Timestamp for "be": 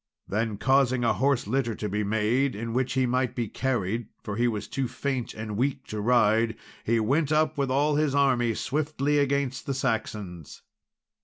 1.87-2.03, 3.35-3.47